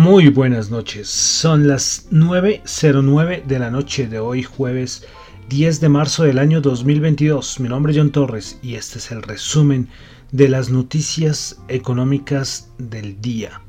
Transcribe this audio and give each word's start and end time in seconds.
Muy 0.00 0.30
buenas 0.30 0.70
noches, 0.70 1.10
son 1.10 1.68
las 1.68 2.08
9.09 2.10 3.44
de 3.44 3.58
la 3.58 3.70
noche 3.70 4.06
de 4.06 4.18
hoy 4.18 4.42
jueves 4.42 5.06
10 5.50 5.78
de 5.78 5.90
marzo 5.90 6.24
del 6.24 6.38
año 6.38 6.62
2022. 6.62 7.60
Mi 7.60 7.68
nombre 7.68 7.92
es 7.92 7.98
John 7.98 8.10
Torres 8.10 8.58
y 8.62 8.76
este 8.76 8.96
es 8.96 9.10
el 9.10 9.22
resumen 9.22 9.90
de 10.32 10.48
las 10.48 10.70
noticias 10.70 11.60
económicas 11.68 12.70
del 12.78 13.20
día. 13.20 13.60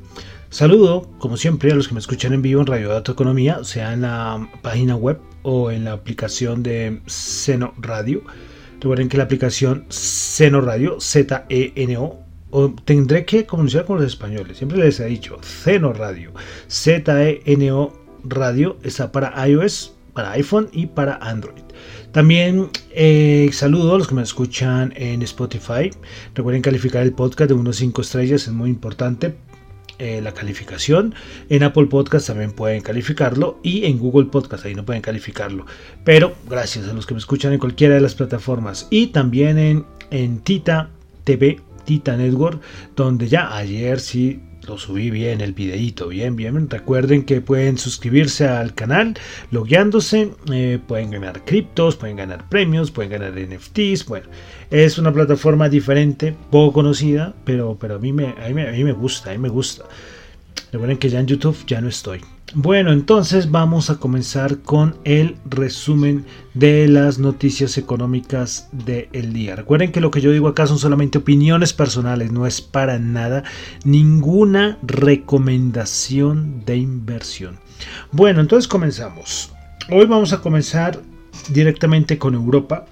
Saludo, 0.49 1.11
como 1.19 1.35
siempre, 1.35 1.73
a 1.73 1.75
los 1.75 1.89
que 1.89 1.95
me 1.95 1.99
escuchan 1.99 2.31
en 2.31 2.41
vivo 2.41 2.61
en 2.61 2.67
Radio 2.67 2.87
Dato 2.87 3.11
Economía, 3.11 3.65
sea 3.65 3.91
en 3.91 4.03
la 4.03 4.49
página 4.61 4.95
web 4.95 5.19
o 5.41 5.69
en 5.69 5.83
la 5.83 5.91
aplicación 5.91 6.63
de 6.63 7.01
Seno 7.07 7.73
Radio. 7.77 8.23
Recuerden 8.79 9.09
que 9.09 9.17
la 9.17 9.25
aplicación 9.25 9.85
Seno 9.89 10.61
Radio, 10.61 11.01
Z-E-N-O, 11.01 12.20
tendré 12.85 13.25
que 13.25 13.45
comunicar 13.45 13.85
con 13.85 13.97
los 13.97 14.05
españoles. 14.05 14.57
Siempre 14.57 14.77
les 14.77 14.99
he 14.99 15.05
dicho, 15.05 15.39
Zeno 15.41 15.93
Radio, 15.93 16.31
Z-E-N-O 16.67 17.93
Radio, 18.23 18.77
está 18.83 19.11
para 19.11 19.47
iOS, 19.47 19.93
para 20.13 20.31
iPhone 20.31 20.69
y 20.71 20.87
para 20.87 21.15
Android. 21.15 21.61
También 22.11 22.69
eh, 22.91 23.49
saludo 23.53 23.95
a 23.95 23.97
los 23.97 24.07
que 24.07 24.15
me 24.15 24.21
escuchan 24.21 24.93
en 24.95 25.21
Spotify. 25.21 25.91
Recuerden 26.35 26.61
calificar 26.61 27.03
el 27.03 27.13
podcast 27.13 27.49
de 27.49 27.53
unos 27.53 27.77
5 27.77 28.01
estrellas, 28.01 28.43
es 28.43 28.53
muy 28.53 28.69
importante. 28.69 29.35
Eh, 29.97 30.19
la 30.19 30.33
calificación 30.33 31.13
en 31.49 31.61
Apple 31.61 31.85
Podcast 31.85 32.25
también 32.25 32.53
pueden 32.53 32.81
calificarlo 32.81 33.59
y 33.61 33.85
en 33.85 33.99
Google 33.99 34.31
Podcast 34.31 34.65
ahí 34.65 34.73
no 34.73 34.83
pueden 34.83 35.03
calificarlo 35.03 35.67
pero 36.03 36.33
gracias 36.49 36.87
a 36.87 36.93
los 36.93 37.05
que 37.05 37.13
me 37.13 37.19
escuchan 37.19 37.53
en 37.53 37.59
cualquiera 37.59 37.93
de 37.93 38.01
las 38.01 38.15
plataformas 38.15 38.87
y 38.89 39.07
también 39.07 39.59
en, 39.59 39.85
en 40.09 40.39
Tita 40.39 40.89
TV 41.23 41.59
Network, 41.99 42.61
donde 42.95 43.27
ya 43.27 43.55
ayer 43.55 43.99
sí 43.99 44.39
lo 44.67 44.77
subí 44.77 45.09
bien 45.09 45.41
el 45.41 45.53
videito, 45.53 46.07
bien, 46.07 46.35
bien. 46.35 46.69
Recuerden 46.69 47.23
que 47.23 47.41
pueden 47.41 47.77
suscribirse 47.77 48.47
al 48.47 48.73
canal 48.73 49.15
logueándose, 49.49 50.31
eh, 50.51 50.79
pueden 50.87 51.11
ganar 51.11 51.43
criptos, 51.45 51.95
pueden 51.95 52.17
ganar 52.17 52.47
premios, 52.49 52.91
pueden 52.91 53.11
ganar 53.11 53.33
NFTs. 53.33 54.05
Bueno, 54.05 54.27
es 54.69 54.97
una 54.97 55.11
plataforma 55.11 55.69
diferente, 55.69 56.35
poco 56.51 56.73
conocida, 56.73 57.33
pero, 57.43 57.77
pero 57.79 57.95
a, 57.95 57.99
mí 57.99 58.13
me, 58.13 58.27
a, 58.27 58.49
mí, 58.49 58.61
a 58.61 58.71
mí 58.71 58.83
me 58.83 58.93
gusta, 58.93 59.31
a 59.31 59.33
mí 59.33 59.39
me 59.39 59.49
gusta. 59.49 59.85
Recuerden 60.71 60.97
que 60.97 61.09
ya 61.09 61.19
en 61.19 61.27
YouTube 61.27 61.57
ya 61.65 61.81
no 61.81 61.89
estoy. 61.89 62.21
Bueno, 62.53 62.91
entonces 62.91 63.49
vamos 63.49 63.89
a 63.89 63.95
comenzar 63.95 64.57
con 64.57 64.97
el 65.05 65.37
resumen 65.45 66.25
de 66.53 66.85
las 66.89 67.17
noticias 67.17 67.77
económicas 67.77 68.67
del 68.73 69.31
día. 69.31 69.55
Recuerden 69.55 69.93
que 69.93 70.01
lo 70.01 70.11
que 70.11 70.19
yo 70.19 70.33
digo 70.33 70.49
acá 70.49 70.67
son 70.67 70.77
solamente 70.77 71.19
opiniones 71.19 71.71
personales, 71.71 72.29
no 72.33 72.45
es 72.45 72.59
para 72.59 72.99
nada 72.99 73.45
ninguna 73.85 74.77
recomendación 74.83 76.65
de 76.65 76.75
inversión. 76.75 77.57
Bueno, 78.11 78.41
entonces 78.41 78.67
comenzamos. 78.67 79.53
Hoy 79.89 80.05
vamos 80.05 80.33
a 80.33 80.41
comenzar 80.41 81.01
directamente 81.53 82.17
con 82.17 82.33
Europa. 82.33 82.85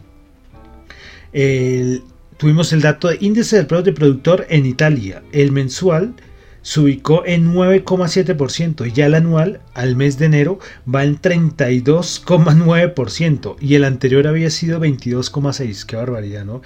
tuvimos 2.37 2.71
el 2.71 2.81
dato 2.81 3.09
de 3.09 3.17
índice 3.19 3.57
del 3.57 3.67
producto 3.67 3.93
productor 3.93 4.45
en 4.49 4.65
Italia, 4.65 5.21
el 5.33 5.51
mensual 5.51 6.13
se 6.61 6.81
ubicó 6.81 7.25
en 7.25 7.51
9,7% 7.53 8.87
y 8.87 8.91
ya 8.91 9.07
el 9.07 9.15
anual 9.15 9.61
al 9.73 9.95
mes 9.95 10.19
de 10.19 10.25
enero 10.25 10.59
va 10.93 11.03
en 11.03 11.21
32,9% 11.21 13.55
y 13.59 13.75
el 13.75 13.85
anterior 13.85 14.27
había 14.27 14.49
sido 14.49 14.79
22,6%. 14.79 15.85
Qué 15.85 15.95
barbaridad, 15.95 16.43
¿no? 16.45 16.61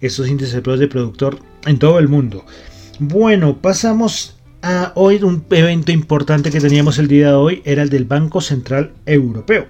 Esos 0.00 0.28
índices 0.28 0.54
de 0.54 0.88
productor 0.88 1.38
en 1.66 1.78
todo 1.78 1.98
el 1.98 2.08
mundo. 2.08 2.44
Bueno, 2.98 3.58
pasamos 3.58 4.38
a 4.62 4.92
hoy 4.94 5.22
un 5.22 5.44
evento 5.50 5.92
importante 5.92 6.50
que 6.50 6.60
teníamos 6.60 6.98
el 6.98 7.08
día 7.08 7.28
de 7.28 7.34
hoy, 7.34 7.62
era 7.64 7.82
el 7.82 7.90
del 7.90 8.04
Banco 8.04 8.40
Central 8.40 8.92
Europeo. 9.06 9.66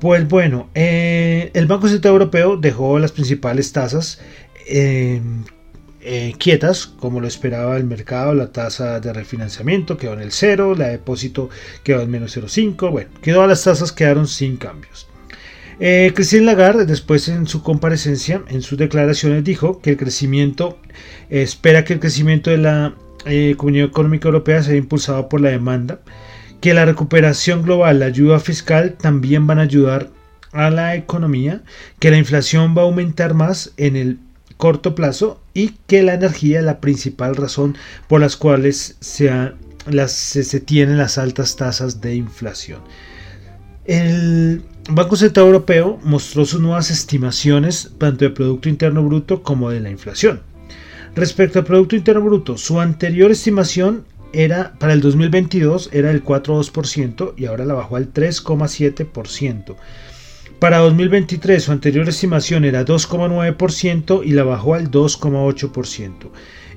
Pues 0.00 0.28
bueno, 0.28 0.68
eh, 0.74 1.50
el 1.54 1.66
Banco 1.66 1.88
Central 1.88 2.12
Europeo 2.12 2.56
dejó 2.56 2.98
las 2.98 3.12
principales 3.12 3.72
tasas 3.72 4.20
eh, 4.66 5.22
eh, 6.04 6.34
quietas, 6.38 6.86
como 6.86 7.20
lo 7.20 7.26
esperaba 7.26 7.76
el 7.78 7.84
mercado, 7.84 8.34
la 8.34 8.52
tasa 8.52 9.00
de 9.00 9.12
refinanciamiento 9.12 9.96
quedó 9.96 10.12
en 10.12 10.20
el 10.20 10.32
0, 10.32 10.74
la 10.76 10.86
de 10.86 10.92
depósito 10.92 11.48
quedó 11.82 12.02
en 12.02 12.10
menos 12.10 12.36
0,5, 12.36 12.90
bueno, 12.90 13.10
todas 13.24 13.48
las 13.48 13.64
tasas 13.64 13.90
quedaron 13.90 14.26
sin 14.26 14.58
cambios. 14.58 15.08
Eh, 15.80 16.12
Lagarde, 16.42 16.86
después 16.86 17.28
en 17.28 17.46
su 17.46 17.62
comparecencia, 17.62 18.42
en 18.48 18.62
sus 18.62 18.78
declaraciones, 18.78 19.44
dijo 19.44 19.80
que 19.80 19.90
el 19.90 19.96
crecimiento, 19.96 20.78
espera 21.30 21.84
que 21.84 21.94
el 21.94 22.00
crecimiento 22.00 22.50
de 22.50 22.58
la 22.58 22.94
eh, 23.24 23.54
Comunidad 23.56 23.88
Económica 23.88 24.28
Europea 24.28 24.62
sea 24.62 24.76
impulsado 24.76 25.28
por 25.28 25.40
la 25.40 25.50
demanda, 25.50 26.00
que 26.60 26.74
la 26.74 26.84
recuperación 26.84 27.62
global, 27.62 27.98
la 27.98 28.06
ayuda 28.06 28.40
fiscal 28.40 28.96
también 29.00 29.46
van 29.46 29.58
a 29.58 29.62
ayudar 29.62 30.10
a 30.52 30.70
la 30.70 30.94
economía, 30.94 31.62
que 31.98 32.10
la 32.10 32.18
inflación 32.18 32.74
va 32.76 32.82
a 32.82 32.84
aumentar 32.84 33.34
más 33.34 33.72
en 33.76 33.96
el 33.96 34.18
corto 34.56 34.94
plazo 34.94 35.40
y 35.54 35.76
que 35.86 36.02
la 36.02 36.14
energía 36.14 36.58
es 36.58 36.64
la 36.64 36.80
principal 36.80 37.36
razón 37.36 37.76
por 38.08 38.20
las 38.20 38.36
cuales 38.36 38.96
se, 39.00 40.60
tienen 40.66 40.98
las 40.98 41.16
altas 41.16 41.56
tasas 41.56 42.00
de 42.00 42.16
inflación. 42.16 42.80
El 43.84 44.62
Banco 44.90 45.16
Central 45.16 45.46
Europeo 45.46 46.00
mostró 46.02 46.44
sus 46.44 46.60
nuevas 46.60 46.90
estimaciones 46.90 47.92
tanto 47.98 48.24
de 48.24 48.30
Producto 48.30 48.68
Interno 48.68 49.04
Bruto 49.04 49.42
como 49.42 49.70
de 49.70 49.80
la 49.80 49.90
inflación. 49.90 50.40
Respecto 51.14 51.60
al 51.60 51.64
Producto 51.64 51.94
Interno 51.94 52.22
Bruto, 52.22 52.58
su 52.58 52.80
anterior 52.80 53.30
estimación 53.30 54.04
era 54.32 54.74
para 54.80 54.92
el 54.92 55.00
2022 55.00 55.90
era 55.92 56.10
el 56.10 56.24
4,2% 56.24 57.34
y 57.36 57.46
ahora 57.46 57.64
la 57.64 57.74
bajó 57.74 57.96
al 57.96 58.12
3,7%. 58.12 59.76
Para 60.64 60.78
2023 60.78 61.62
su 61.62 61.72
anterior 61.72 62.08
estimación 62.08 62.64
era 62.64 62.86
2,9% 62.86 64.22
y 64.24 64.30
la 64.30 64.44
bajó 64.44 64.72
al 64.72 64.90
2,8%. 64.90 66.30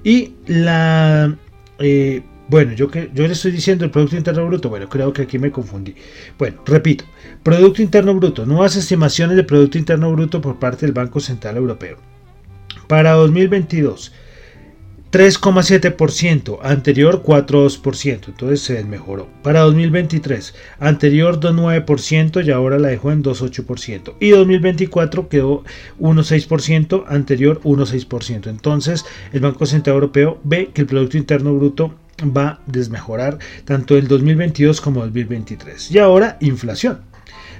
Y 0.04 0.34
la... 0.46 1.34
Eh, 1.80 2.22
bueno, 2.50 2.74
yo, 2.74 2.92
yo 2.92 3.26
le 3.26 3.32
estoy 3.32 3.52
diciendo 3.52 3.86
el 3.86 3.92
Producto 3.92 4.18
Interno 4.18 4.46
Bruto, 4.46 4.68
bueno, 4.68 4.90
creo 4.90 5.14
que 5.14 5.22
aquí 5.22 5.40
me 5.40 5.54
confundí. 5.54 5.96
Bueno, 6.38 6.58
repito, 6.66 7.06
Producto 7.44 7.82
Interno 7.82 8.14
Bruto, 8.14 8.46
nuevas 8.46 8.76
estimaciones 8.76 9.38
de 9.38 9.46
Producto 9.46 9.78
Interno 9.78 10.12
Bruto 10.12 10.42
por 10.42 10.60
parte 10.60 10.86
del 10.86 10.92
Banco 10.92 11.22
Central 11.22 11.56
Europeo. 11.56 11.96
Para 12.88 13.14
2022, 13.14 14.12
3,7%, 15.12 16.60
anterior 16.62 17.24
4,2%, 17.24 18.28
entonces 18.28 18.62
se 18.62 18.84
mejoró. 18.84 19.28
Para 19.42 19.62
2023, 19.62 20.54
anterior 20.80 21.40
2,9% 21.40 22.46
y 22.46 22.52
ahora 22.52 22.78
la 22.78 22.90
dejó 22.90 23.12
en 23.12 23.24
2,8%. 23.24 24.16
Y 24.20 24.30
2024 24.30 25.30
quedó 25.30 25.64
1,6%, 26.00 27.06
anterior 27.08 27.62
1,6%. 27.64 28.48
Entonces 28.48 29.06
el 29.32 29.40
Banco 29.40 29.66
Central 29.66 29.96
Europeo 29.96 30.40
ve 30.44 30.72
que 30.74 30.82
el 30.82 30.88
Producto 30.88 31.18
Interno 31.18 31.56
Bruto 31.56 31.94
va 32.26 32.48
a 32.48 32.60
desmejorar 32.66 33.38
tanto 33.64 33.96
el 33.98 34.08
2022 34.08 34.82
como 34.82 35.04
el 35.04 35.10
2023. 35.10 35.92
Y 35.92 36.00
ahora 36.00 36.38
inflación. 36.42 37.00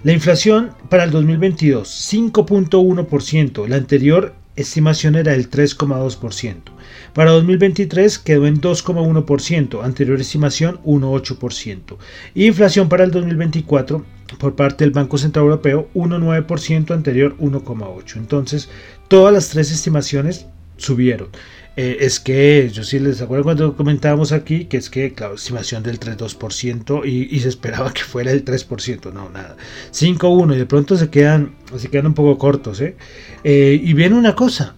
La 0.04 0.14
inflación 0.14 0.72
para 0.90 1.06
el 1.06 1.12
2022, 1.12 1.88
5.1%. 2.14 3.68
La 3.68 3.78
anterior 3.78 4.36
estimación 4.56 5.16
era 5.16 5.32
del 5.32 5.50
3,2%. 5.50 6.77
Para 7.18 7.32
2023 7.32 8.20
quedó 8.20 8.46
en 8.46 8.62
2,1%, 8.62 9.84
anterior 9.84 10.22
estimación 10.22 10.80
1,8%. 10.84 11.98
Inflación 12.36 12.90
para 12.90 13.06
el 13.06 13.10
2024 13.10 14.06
por 14.38 14.56
parte 14.56 14.84
del 14.84 14.92
Banco 14.92 15.18
Central 15.18 15.46
Europeo 15.46 15.90
1,9%, 15.96 16.92
anterior 16.94 17.36
1,8%. 17.40 18.18
Entonces, 18.18 18.70
todas 19.08 19.34
las 19.34 19.50
tres 19.50 19.72
estimaciones 19.72 20.46
subieron. 20.78 21.30
Eh, 21.76 21.98
es 22.02 22.20
que 22.20 22.70
yo 22.72 22.84
sí 22.84 23.00
les 23.00 23.20
acuerdo 23.20 23.46
cuando 23.46 23.76
comentábamos 23.76 24.32
aquí 24.32 24.66
que 24.66 24.78
es 24.78 24.92
que, 24.92 25.14
claro, 25.16 25.34
estimación 25.34 25.82
del 25.82 26.00
3,2% 26.00 27.04
y, 27.04 27.40
se 27.40 27.50
esperaba 27.50 27.94
que 27.94 28.04
fuera 28.04 28.32
el 28.32 28.46
3%, 28.46 29.12
no, 29.12 29.32
nada. 29.32 29.58
5,1% 29.92 30.54
y 30.54 30.58
de 30.60 30.66
pronto 30.68 30.96
se 30.96 31.10
quedan, 31.10 31.56
se 31.78 31.90
quedan 31.90 32.06
un 32.06 32.14
poco 32.14 32.38
cortos. 32.38 32.80
¿eh? 32.80 32.96
Eh, 33.44 33.82
y 33.84 33.94
viene 33.94 34.14
una 34.14 34.36
cosa, 34.36 34.76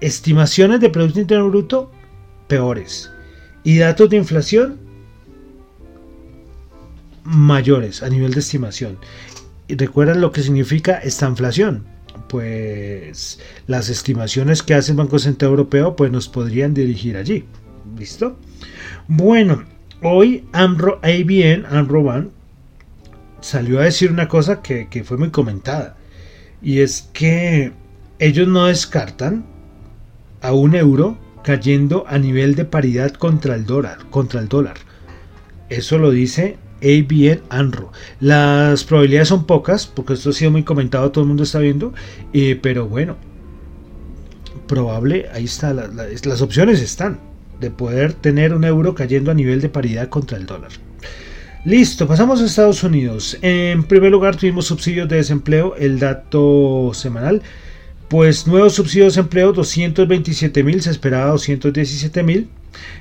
estimaciones 0.00 0.80
de 0.80 0.90
Producto 0.90 1.20
Interno 1.20 1.48
Bruto 1.48 1.90
peores 2.48 3.10
y 3.62 3.78
datos 3.78 4.10
de 4.10 4.16
inflación 4.16 4.78
mayores 7.24 8.02
a 8.02 8.08
nivel 8.08 8.32
de 8.32 8.40
estimación. 8.40 8.98
Y 9.66 9.76
recuerdan 9.76 10.20
lo 10.20 10.30
que 10.30 10.42
significa 10.42 10.98
esta 10.98 11.26
inflación 11.26 11.94
pues 12.28 13.38
las 13.66 13.88
estimaciones 13.88 14.62
que 14.62 14.74
hace 14.74 14.92
el 14.92 14.96
Banco 14.96 15.18
Central 15.18 15.50
Europeo 15.50 15.96
pues 15.96 16.10
nos 16.10 16.28
podrían 16.28 16.74
dirigir 16.74 17.16
allí. 17.16 17.44
¿Listo? 17.98 18.38
Bueno, 19.06 19.64
hoy 20.02 20.44
AMRO, 20.52 21.00
ABN, 21.02 21.66
AMRO 21.66 22.30
salió 23.40 23.78
a 23.78 23.84
decir 23.84 24.10
una 24.10 24.26
cosa 24.26 24.62
que, 24.62 24.88
que 24.88 25.04
fue 25.04 25.16
muy 25.16 25.30
comentada. 25.30 25.96
Y 26.62 26.80
es 26.80 27.08
que 27.12 27.72
ellos 28.18 28.48
no 28.48 28.66
descartan 28.66 29.44
a 30.44 30.52
un 30.52 30.74
euro 30.74 31.16
cayendo 31.42 32.04
a 32.06 32.18
nivel 32.18 32.54
de 32.54 32.66
paridad 32.66 33.12
contra 33.12 33.54
el 33.54 33.64
dólar. 33.64 33.98
Contra 34.10 34.40
el 34.40 34.48
dólar. 34.48 34.76
Eso 35.70 35.96
lo 35.96 36.10
dice 36.10 36.58
ABN 36.82 37.40
ANRO. 37.48 37.90
Las 38.20 38.84
probabilidades 38.84 39.28
son 39.28 39.46
pocas, 39.46 39.86
porque 39.86 40.12
esto 40.12 40.30
ha 40.30 40.32
sido 40.34 40.50
muy 40.50 40.62
comentado, 40.62 41.10
todo 41.10 41.24
el 41.24 41.28
mundo 41.28 41.44
está 41.44 41.60
viendo, 41.60 41.94
eh, 42.34 42.58
pero 42.60 42.86
bueno, 42.86 43.16
probable, 44.68 45.26
ahí 45.32 45.44
está, 45.44 45.72
las 45.72 46.42
opciones 46.42 46.82
están 46.82 47.20
de 47.58 47.70
poder 47.70 48.12
tener 48.12 48.52
un 48.52 48.64
euro 48.64 48.94
cayendo 48.94 49.30
a 49.30 49.34
nivel 49.34 49.62
de 49.62 49.70
paridad 49.70 50.10
contra 50.10 50.36
el 50.36 50.44
dólar. 50.44 50.72
Listo, 51.64 52.06
pasamos 52.06 52.42
a 52.42 52.44
Estados 52.44 52.84
Unidos. 52.84 53.38
En 53.40 53.84
primer 53.84 54.10
lugar 54.10 54.36
tuvimos 54.36 54.66
subsidios 54.66 55.08
de 55.08 55.16
desempleo, 55.16 55.74
el 55.76 55.98
dato 55.98 56.90
semanal. 56.92 57.40
Pues 58.14 58.46
nuevos 58.46 58.74
subsidios 58.74 59.16
de 59.16 59.22
desempleo 59.22 59.52
227 59.52 60.62
mil, 60.62 60.80
se 60.80 60.92
esperaba 60.92 61.32
217 61.32 62.22
mil. 62.22 62.48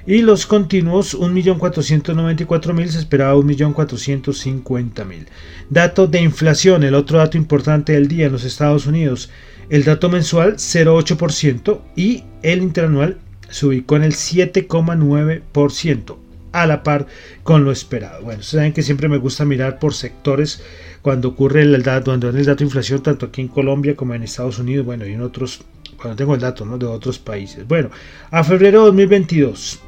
Y 0.08 0.24
los 0.24 0.48
continuos 0.48 1.16
1.494.000, 1.16 2.88
se 2.88 2.98
esperaba 2.98 3.36
1.450.000. 3.36 5.28
Dato 5.70 6.08
de 6.08 6.20
inflación, 6.20 6.84
el 6.84 6.96
otro 6.96 7.20
dato 7.20 7.38
importante 7.38 7.94
del 7.94 8.08
día 8.08 8.26
en 8.26 8.32
los 8.32 8.44
Estados 8.44 8.88
Unidos. 8.88 9.30
El 9.70 9.84
dato 9.84 10.10
mensual 10.10 10.56
0,8% 10.56 11.82
y 11.96 12.24
el 12.42 12.64
interanual 12.64 13.20
se 13.52 13.68
ubicó 13.68 13.98
en 13.98 14.06
el 14.06 14.14
7,9%, 14.14 16.23
a 16.54 16.66
la 16.66 16.84
par 16.84 17.08
con 17.44 17.66
lo 17.66 17.72
esperado. 17.72 18.24
Bueno, 18.24 18.42
saben 18.44 18.72
que 18.72 18.84
siempre 18.84 19.10
me 19.10 19.18
gusta 19.18 19.44
mirar 19.44 19.80
por 19.80 19.94
sectores 19.94 20.64
cuando 21.02 21.30
ocurre 21.30 21.64
el 21.64 21.84
dato, 21.84 22.12
cuando 22.12 22.30
el 22.30 22.46
dato 22.46 22.60
de 22.60 22.66
inflación, 22.66 23.04
tanto 23.04 23.26
aquí 23.26 23.42
en 23.42 23.50
Colombia 23.50 23.96
como 23.96 24.14
en 24.14 24.24
Estados 24.24 24.60
Unidos, 24.60 24.86
bueno, 24.86 25.06
y 25.06 25.14
en 25.14 25.22
otros 25.22 25.66
cuando 25.98 26.18
tengo 26.18 26.36
el 26.36 26.42
dato 26.42 26.66
de 26.66 26.86
otros 26.86 27.18
países. 27.20 27.68
Bueno, 27.68 27.90
a 28.30 28.44
febrero 28.44 28.82
de 28.82 28.86
2022. 28.88 29.80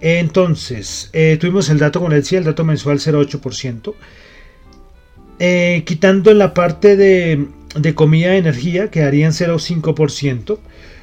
Entonces, 0.00 1.10
eh, 1.12 1.38
tuvimos 1.40 1.70
el 1.70 1.78
dato, 1.78 2.00
como 2.00 2.10
les 2.10 2.24
decía, 2.24 2.38
el 2.38 2.44
dato 2.44 2.64
mensual 2.64 2.98
0,8%. 2.98 3.94
Eh, 5.38 5.82
quitando 5.86 6.34
la 6.34 6.54
parte 6.54 6.96
de, 6.96 7.46
de 7.76 7.94
comida 7.94 8.34
y 8.34 8.38
energía, 8.38 8.90
quedarían 8.90 9.32
0,5%. 9.32 10.58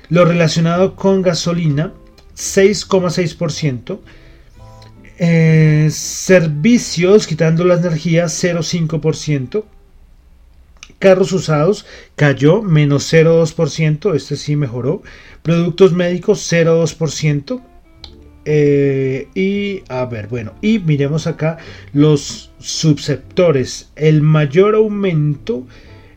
Lo 0.09 0.25
relacionado 0.25 0.95
con 0.95 1.21
gasolina, 1.21 1.94
6,6%. 2.36 4.00
Eh, 5.23 5.89
servicios, 5.91 7.27
quitando 7.27 7.63
la 7.63 7.75
energía, 7.75 8.25
0,5% 8.25 9.65
carros 11.01 11.33
usados 11.33 11.85
cayó 12.15 12.62
menos 12.62 13.12
0,2%, 13.12 14.15
este 14.15 14.38
sí 14.38 14.56
mejoró. 14.56 15.01
Productos 15.41 15.91
médicos 15.91 16.47
0,2%. 16.50 17.62
Eh, 18.45 19.27
y 19.35 19.83
a 19.89 20.06
ver, 20.06 20.27
bueno, 20.27 20.53
y 20.62 20.79
miremos 20.79 21.27
acá 21.27 21.57
los 21.94 22.51
subsectores. 22.59 23.91
El 23.95 24.21
mayor 24.21 24.75
aumento, 24.75 25.67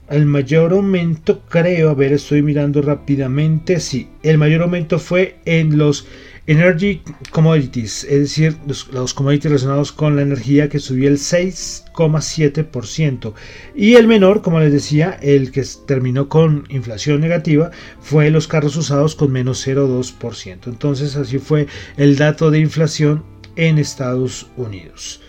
el 0.09 0.25
mayor 0.25 0.73
aumento 0.73 1.43
creo, 1.49 1.91
a 1.91 1.95
ver, 1.95 2.13
estoy 2.15 2.43
mirando 2.43 2.81
rápidamente, 2.81 3.79
sí, 3.81 4.09
el 4.23 4.39
mayor 4.39 4.63
aumento 4.63 4.99
fue 4.99 5.37
en 5.45 5.77
los 5.77 6.07
Energy 6.47 7.01
Commodities, 7.31 8.05
es 8.05 8.21
decir, 8.21 8.59
los, 8.67 9.15
commodities 9.15 9.47
relacionados 9.47 9.93
con 9.93 10.17
la 10.17 10.23
energía 10.23 10.69
que 10.69 10.79
subió 10.79 11.09
el 11.09 11.17
6,7%. 11.17 13.33
Y 13.75 13.95
el 13.95 14.07
menor, 14.07 14.43
como 14.43 14.61
les 14.61 14.71
decía, 14.71 15.19
el 15.23 15.53
que 15.53 15.65
terminó 15.87 16.29
con 16.29 16.67
inflación 16.69 17.23
negativa, 17.23 17.71
fue 18.01 18.31
los 18.31 18.47
carros 18.47 18.77
usados 18.77 19.15
con 19.15 19.33
menos 19.33 19.67
0,2%. 19.67 20.67
Entonces 20.67 21.17
así 21.17 21.39
fue 21.39 21.67
el 21.97 22.17
dato 22.17 22.51
de 22.51 22.59
inflación 22.59 23.25
en 23.57 23.79
Estados 23.79 24.49
Unidos. 24.57 25.23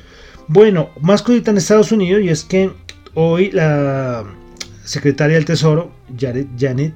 Bueno, 0.47 0.89
más 1.01 1.21
cosita 1.21 1.51
en 1.51 1.57
Estados 1.57 1.93
Unidos 1.93 2.23
y 2.23 2.29
es 2.29 2.43
que 2.43 2.71
hoy 3.13 3.51
la 3.51 4.25
secretaria 4.85 5.35
del 5.35 5.45
Tesoro, 5.45 5.91
Janet 6.17 6.47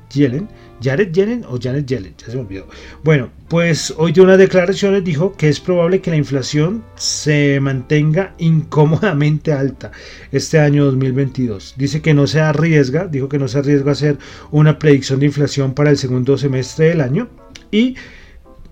Yellen, 0.09 0.47
Jared 0.81 1.11
Yellen 1.11 1.43
o 1.49 1.59
Janet 1.59 1.85
Yellen, 1.85 2.13
ya 2.17 2.27
se 2.27 2.35
me 2.35 2.41
olvidó. 2.41 2.67
Bueno, 3.03 3.29
pues 3.49 3.93
hoy 3.97 4.11
dio 4.11 4.23
unas 4.23 4.37
declaraciones, 4.37 5.03
dijo 5.03 5.35
que 5.35 5.49
es 5.49 5.59
probable 5.59 5.99
que 5.99 6.11
la 6.11 6.17
inflación 6.17 6.83
se 6.95 7.59
mantenga 7.59 8.35
incómodamente 8.37 9.51
alta 9.51 9.91
este 10.31 10.59
año 10.59 10.85
2022. 10.85 11.75
Dice 11.77 12.01
que 12.01 12.13
no 12.13 12.27
se 12.27 12.39
arriesga, 12.39 13.07
dijo 13.07 13.27
que 13.27 13.39
no 13.39 13.47
se 13.47 13.59
arriesga 13.59 13.89
a 13.89 13.93
hacer 13.93 14.17
una 14.51 14.79
predicción 14.79 15.19
de 15.19 15.25
inflación 15.25 15.73
para 15.73 15.89
el 15.89 15.97
segundo 15.97 16.37
semestre 16.37 16.89
del 16.89 17.01
año 17.01 17.27
y 17.71 17.95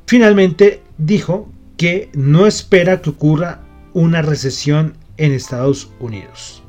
finalmente 0.06 0.82
dijo 0.98 1.51
que 1.75 2.10
no 2.13 2.48
espera 2.48 3.01
que 3.01 3.10
ocurra 3.10 3.62
una 3.94 4.22
recesión 4.22 4.94
en 5.18 5.32
Estados 5.32 5.89
Unidos. 6.00 6.63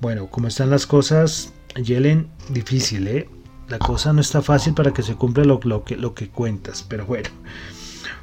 Bueno, 0.00 0.28
como 0.28 0.48
están 0.48 0.70
las 0.70 0.86
cosas, 0.86 1.52
Yellen, 1.76 2.28
difícil, 2.48 3.08
¿eh? 3.08 3.28
la 3.70 3.78
cosa 3.78 4.12
no 4.12 4.20
está 4.20 4.42
fácil 4.42 4.74
para 4.74 4.92
que 4.92 5.02
se 5.02 5.14
cumpla 5.14 5.44
lo, 5.44 5.60
que, 5.84 5.96
lo 5.96 6.14
que 6.14 6.28
cuentas, 6.28 6.84
pero 6.86 7.06
bueno. 7.06 7.28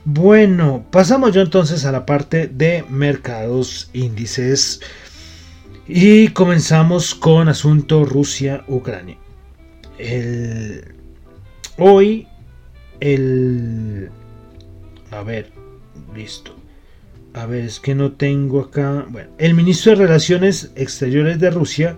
Bueno, 0.03 0.85
pasamos 0.91 1.33
yo 1.33 1.41
entonces 1.41 1.85
a 1.85 1.91
la 1.91 2.05
parte 2.05 2.47
de 2.47 2.83
mercados 2.89 3.89
índices 3.93 4.81
y 5.87 6.29
comenzamos 6.29 7.15
con 7.15 7.47
asunto 7.47 8.05
Rusia-Ucrania. 8.05 9.17
Hoy 11.77 12.27
el... 12.99 14.09
A 15.11 15.23
ver, 15.23 15.51
listo. 16.13 16.55
A 17.33 17.45
ver, 17.45 17.65
es 17.65 17.79
que 17.79 17.95
no 17.95 18.11
tengo 18.13 18.61
acá... 18.61 19.05
Bueno, 19.09 19.29
el 19.37 19.53
ministro 19.53 19.91
de 19.91 20.05
Relaciones 20.07 20.71
Exteriores 20.75 21.39
de 21.39 21.51
Rusia 21.51 21.97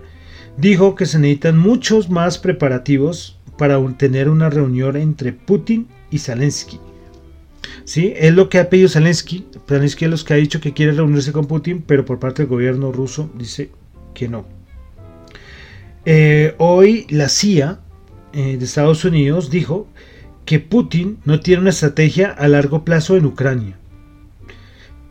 dijo 0.60 0.94
que 0.94 1.06
se 1.06 1.18
necesitan 1.18 1.58
muchos 1.58 2.10
más 2.10 2.38
preparativos 2.38 3.38
para 3.56 3.78
tener 3.96 4.28
una 4.28 4.50
reunión 4.50 4.96
entre 4.96 5.32
Putin 5.32 5.88
y 6.10 6.18
Zelensky. 6.18 6.80
¿Sí? 7.84 8.12
Es 8.16 8.34
lo 8.34 8.48
que 8.48 8.58
ha 8.58 8.70
pedido 8.70 8.88
Zelensky. 8.88 9.46
Zelensky 9.66 10.04
es 10.04 10.10
lo 10.10 10.26
que 10.26 10.34
ha 10.34 10.36
dicho 10.36 10.60
que 10.60 10.72
quiere 10.72 10.92
reunirse 10.92 11.32
con 11.32 11.46
Putin, 11.46 11.82
pero 11.86 12.04
por 12.04 12.18
parte 12.18 12.42
del 12.42 12.50
gobierno 12.50 12.92
ruso 12.92 13.30
dice 13.34 13.70
que 14.14 14.28
no. 14.28 14.46
Eh, 16.04 16.54
hoy 16.58 17.06
la 17.10 17.28
CIA 17.28 17.80
eh, 18.32 18.56
de 18.56 18.64
Estados 18.64 19.04
Unidos 19.04 19.50
dijo 19.50 19.88
que 20.44 20.58
Putin 20.58 21.18
no 21.24 21.40
tiene 21.40 21.60
una 21.60 21.70
estrategia 21.70 22.30
a 22.30 22.48
largo 22.48 22.84
plazo 22.84 23.16
en 23.16 23.26
Ucrania. 23.26 23.78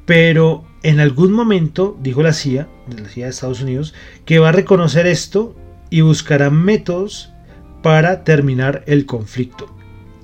Pero 0.06 0.66
en 0.84 1.00
algún 1.00 1.32
momento, 1.32 1.98
dijo 2.02 2.24
la 2.24 2.34
CIA, 2.34 2.68
de 2.88 3.02
la 3.02 3.10
CIA 3.10 3.26
de 3.26 3.32
Estados 3.32 3.62
Unidos, 3.62 3.94
que 4.26 4.40
va 4.40 4.50
a 4.50 4.54
reconocer 4.54 5.08
esto 5.08 5.56
y 5.90 6.02
buscará 6.02 6.50
métodos 6.50 7.32
para 7.82 8.24
terminar 8.24 8.84
el 8.88 9.06
conflicto. 9.06 9.76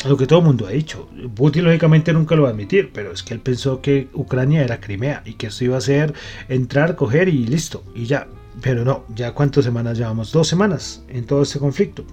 Lo 0.07 0.17
que 0.17 0.27
todo 0.27 0.39
el 0.39 0.45
mundo 0.45 0.67
ha 0.67 0.71
dicho. 0.71 1.09
Putin 1.33 1.63
lógicamente 1.63 2.13
nunca 2.13 2.35
lo 2.35 2.43
va 2.43 2.49
a 2.49 2.51
admitir, 2.51 2.91
pero 2.93 3.11
es 3.11 3.23
que 3.23 3.33
él 3.33 3.39
pensó 3.39 3.81
que 3.81 4.07
Ucrania 4.13 4.63
era 4.63 4.79
Crimea 4.79 5.23
y 5.25 5.33
que 5.33 5.47
esto 5.47 5.65
iba 5.65 5.77
a 5.77 5.81
ser 5.81 6.13
entrar, 6.47 6.95
coger 6.95 7.27
y 7.27 7.47
listo, 7.47 7.83
y 7.95 8.05
ya. 8.05 8.27
pero 8.61 8.85
no, 8.85 9.05
ya 9.15 9.33
cuántas 9.33 9.65
semanas 9.65 9.97
llevamos, 9.97 10.31
dos 10.31 10.47
semanas 10.47 11.03
en 11.09 11.25
todo 11.25 11.41
este 11.41 11.59
conflicto. 11.59 12.05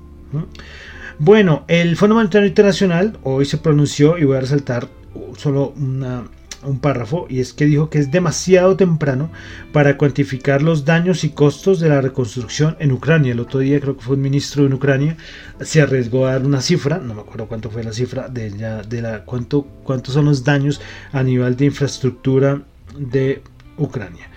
Bueno, 1.18 1.64
el 1.68 1.96
Fondo 1.96 2.14
Monetario 2.14 2.48
Internacional 2.48 3.18
hoy 3.22 3.44
se 3.44 3.58
pronunció 3.58 4.16
y 4.16 4.24
voy 4.24 4.38
a 4.38 4.40
resaltar 4.40 4.88
solo 5.36 5.74
una, 5.76 6.24
un 6.64 6.78
párrafo 6.78 7.26
y 7.28 7.40
es 7.40 7.52
que 7.52 7.66
dijo 7.66 7.90
que 7.90 7.98
es 7.98 8.10
demasiado 8.10 8.76
temprano 8.76 9.30
para 9.72 9.96
cuantificar 9.96 10.62
los 10.62 10.84
daños 10.84 11.24
y 11.24 11.30
costos 11.30 11.80
de 11.80 11.88
la 11.88 12.00
reconstrucción 12.00 12.76
en 12.78 12.92
Ucrania. 12.92 13.32
El 13.32 13.40
otro 13.40 13.60
día 13.60 13.80
creo 13.80 13.96
que 13.96 14.02
fue 14.02 14.16
un 14.16 14.22
ministro 14.22 14.66
en 14.66 14.72
Ucrania 14.72 15.16
se 15.60 15.80
arriesgó 15.80 16.26
a 16.26 16.32
dar 16.32 16.44
una 16.44 16.60
cifra, 16.60 16.98
no 16.98 17.14
me 17.14 17.20
acuerdo 17.20 17.46
cuánto 17.46 17.70
fue 17.70 17.84
la 17.84 17.92
cifra 17.92 18.28
de, 18.28 18.50
de 18.50 19.02
la 19.02 19.24
cuánto 19.24 19.62
cuántos 19.84 20.14
son 20.14 20.26
los 20.26 20.44
daños 20.44 20.80
a 21.12 21.22
nivel 21.22 21.56
de 21.56 21.66
infraestructura 21.66 22.62
de 22.98 23.42
Ucrania. 23.76 24.28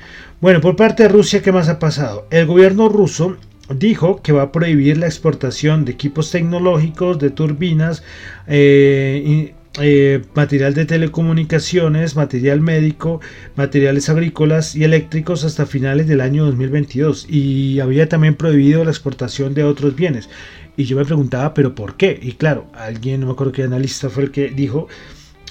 Bueno, 0.42 0.62
por 0.62 0.76
parte 0.76 1.04
de 1.04 1.10
Rusia, 1.10 1.42
¿qué 1.42 1.52
más 1.52 1.70
ha 1.70 1.80
pasado? 1.80 2.28
El 2.30 2.46
gobierno 2.46 2.90
ruso 2.90 3.38
dijo 3.70 4.22
que 4.22 4.32
va 4.32 4.44
a 4.44 4.52
prohibir 4.52 4.98
la 4.98 5.08
exportación 5.08 5.86
de 5.86 5.94
equipos 5.94 6.30
tecnológicos, 6.30 7.18
de 7.20 7.32
turbinas, 7.32 8.04
eh, 8.48 9.55
eh, 9.78 10.22
material 10.34 10.74
de 10.74 10.86
telecomunicaciones, 10.86 12.16
material 12.16 12.62
médico, 12.62 13.20
materiales 13.56 14.08
agrícolas 14.10 14.74
y 14.76 14.86
eléctricos 14.86 15.44
hasta 15.44 15.66
finales 15.66 16.08
del 16.08 16.22
año 16.22 16.46
2022 16.46 17.28
y 17.30 17.82
había 17.82 18.08
también 18.08 18.36
prohibido 18.36 18.86
la 18.86 18.92
exportación 18.92 19.54
de 19.54 19.66
otros 19.66 19.96
bienes. 19.96 20.30
Y 20.78 20.86
yo 20.86 20.96
me 20.96 21.04
preguntaba, 21.04 21.54
¿pero 21.54 21.76
por 21.76 21.98
qué? 21.98 22.18
Y 22.22 22.34
claro, 22.34 22.68
alguien, 22.74 23.20
no 23.20 23.28
me 23.28 23.34
acuerdo 23.34 23.52
qué 23.52 23.64
analista 23.64 24.10
fue 24.10 24.24
el 24.24 24.32
que 24.32 24.50
dijo, 24.50 24.88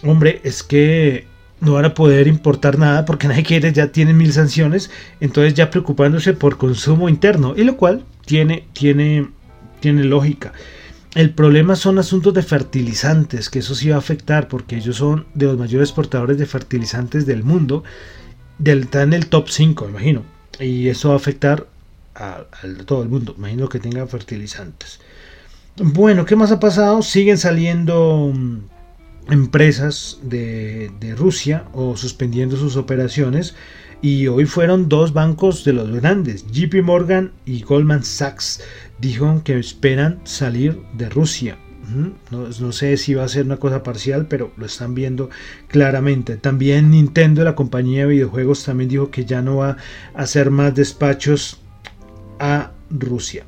hombre, 0.02 0.40
es 0.42 0.62
que 0.62 1.26
no 1.60 1.74
van 1.74 1.84
a 1.84 1.94
poder 1.94 2.26
importar 2.26 2.78
nada 2.78 3.04
porque 3.04 3.28
nadie 3.28 3.42
quiere, 3.42 3.72
ya 3.72 3.88
tienen 3.88 4.16
mil 4.16 4.32
sanciones, 4.32 4.90
entonces 5.20 5.54
ya 5.54 5.70
preocupándose 5.70 6.32
por 6.32 6.56
consumo 6.56 7.08
interno, 7.08 7.54
y 7.56 7.64
lo 7.64 7.76
cual 7.76 8.04
tiene, 8.24 8.64
tiene, 8.72 9.28
tiene 9.80 10.04
lógica. 10.04 10.52
El 11.14 11.30
problema 11.30 11.76
son 11.76 11.98
asuntos 11.98 12.34
de 12.34 12.42
fertilizantes, 12.42 13.48
que 13.48 13.60
eso 13.60 13.76
sí 13.76 13.88
va 13.88 13.96
a 13.96 14.00
afectar 14.00 14.48
porque 14.48 14.76
ellos 14.76 14.96
son 14.96 15.26
de 15.34 15.46
los 15.46 15.56
mayores 15.56 15.88
exportadores 15.88 16.38
de 16.38 16.46
fertilizantes 16.46 17.24
del 17.24 17.44
mundo. 17.44 17.84
Del, 18.58 18.82
está 18.82 19.02
en 19.02 19.12
el 19.12 19.28
top 19.28 19.48
5, 19.48 19.88
imagino. 19.88 20.24
Y 20.58 20.88
eso 20.88 21.08
va 21.08 21.14
a 21.14 21.18
afectar 21.18 21.68
a, 22.16 22.44
todo 22.84 23.02
el 23.04 23.08
mundo. 23.08 23.34
Imagino 23.38 23.68
que 23.68 23.78
tenga 23.78 24.06
fertilizantes. 24.08 24.98
Bueno, 25.76 26.24
¿qué 26.24 26.34
más 26.34 26.50
ha 26.50 26.58
pasado? 26.58 27.00
Siguen 27.02 27.38
saliendo 27.38 28.32
mm, 28.34 29.32
empresas 29.32 30.18
de 30.22 31.14
Rusia 31.16 31.64
o 31.72 31.96
suspendiendo 31.96 32.56
sus 32.56 32.76
operaciones. 32.76 33.54
Y 34.04 34.26
hoy 34.26 34.44
fueron 34.44 34.90
dos 34.90 35.14
bancos 35.14 35.64
de 35.64 35.72
los 35.72 35.90
grandes, 35.90 36.44
JP 36.52 36.82
Morgan 36.82 37.32
y 37.46 37.62
Goldman 37.62 38.04
Sachs 38.04 38.60
dijo 38.98 39.40
que 39.42 39.58
esperan 39.58 40.20
salir 40.24 40.78
de 40.92 41.08
Rusia. 41.08 41.56
No, 42.30 42.72
sé 42.72 42.98
si 42.98 43.14
va 43.14 43.24
a 43.24 43.28
ser 43.28 43.46
una 43.46 43.56
cosa 43.56 43.82
parcial, 43.82 44.26
pero 44.28 44.52
lo 44.58 44.66
están 44.66 44.94
viendo 44.94 45.30
claramente. 45.68 46.36
También 46.36 46.90
Nintendo, 46.90 47.44
la 47.44 47.54
compañía 47.54 48.02
de 48.02 48.12
videojuegos, 48.12 48.64
también 48.64 48.90
dijo 48.90 49.10
que 49.10 49.24
ya 49.24 49.40
no 49.40 49.56
va 49.56 49.78
a 50.14 50.22
hacer 50.22 50.50
más 50.50 50.74
despachos 50.74 51.62
a 52.38 52.72
Rusia. 52.90 53.46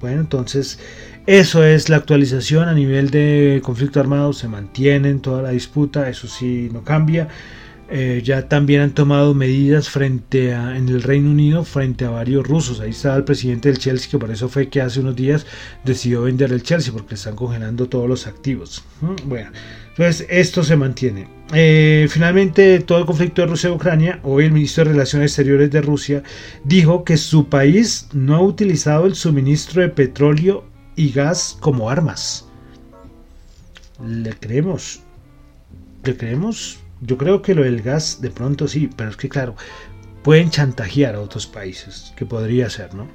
Bueno, 0.00 0.20
entonces 0.22 0.80
eso 1.28 1.62
es 1.62 1.88
la 1.88 1.98
actualización 1.98 2.68
a 2.68 2.74
nivel 2.74 3.10
de 3.10 3.60
conflicto 3.62 4.00
armado. 4.00 4.32
Se 4.32 4.48
mantiene 4.48 5.10
en 5.10 5.20
toda 5.20 5.42
la 5.42 5.50
disputa, 5.50 6.08
eso 6.08 6.26
sí 6.26 6.70
no 6.72 6.82
cambia. 6.82 7.28
Eh, 7.94 8.22
ya 8.24 8.48
también 8.48 8.80
han 8.80 8.92
tomado 8.92 9.34
medidas 9.34 9.90
frente 9.90 10.54
a, 10.54 10.78
en 10.78 10.88
el 10.88 11.02
Reino 11.02 11.30
Unido 11.30 11.62
frente 11.62 12.06
a 12.06 12.10
varios 12.10 12.48
rusos. 12.48 12.80
Ahí 12.80 12.88
está 12.88 13.14
el 13.14 13.24
presidente 13.24 13.68
del 13.68 13.76
Chelsea, 13.76 14.10
que 14.10 14.18
por 14.18 14.30
eso 14.30 14.48
fue 14.48 14.70
que 14.70 14.80
hace 14.80 15.00
unos 15.00 15.14
días 15.14 15.44
decidió 15.84 16.22
vender 16.22 16.54
el 16.54 16.62
Chelsea, 16.62 16.90
porque 16.90 17.16
están 17.16 17.36
congelando 17.36 17.90
todos 17.90 18.08
los 18.08 18.26
activos. 18.26 18.82
Mm, 19.02 19.28
bueno, 19.28 19.50
entonces 19.90 20.26
esto 20.30 20.64
se 20.64 20.74
mantiene. 20.74 21.28
Eh, 21.52 22.06
finalmente, 22.08 22.80
todo 22.80 23.00
el 23.00 23.04
conflicto 23.04 23.42
de 23.42 23.48
Rusia-Ucrania, 23.48 24.20
hoy 24.22 24.46
el 24.46 24.52
ministro 24.52 24.84
de 24.84 24.92
Relaciones 24.92 25.32
Exteriores 25.32 25.70
de 25.70 25.82
Rusia 25.82 26.22
dijo 26.64 27.04
que 27.04 27.18
su 27.18 27.50
país 27.50 28.08
no 28.14 28.36
ha 28.36 28.40
utilizado 28.40 29.04
el 29.04 29.14
suministro 29.14 29.82
de 29.82 29.90
petróleo 29.90 30.64
y 30.96 31.12
gas 31.12 31.58
como 31.60 31.90
armas. 31.90 32.48
¿Le 34.02 34.32
creemos? 34.32 35.00
¿Le 36.04 36.16
creemos? 36.16 36.81
Yo 37.04 37.18
creo 37.18 37.42
que 37.42 37.54
lo 37.54 37.62
del 37.62 37.82
gas 37.82 38.20
de 38.20 38.30
pronto 38.30 38.68
sí, 38.68 38.88
pero 38.96 39.10
es 39.10 39.16
que 39.16 39.28
claro, 39.28 39.56
pueden 40.22 40.50
chantajear 40.50 41.16
a 41.16 41.20
otros 41.20 41.46
países, 41.46 42.14
que 42.16 42.24
podría 42.24 42.70
ser, 42.70 42.94
¿no? 42.94 43.08